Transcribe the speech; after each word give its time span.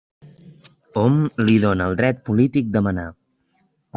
Hom 1.01 1.19
li 1.49 1.59
dóna 1.67 1.87
el 1.93 1.99
dret 2.01 2.23
polític 2.31 2.75
de 2.77 2.85
manar. 2.89 3.07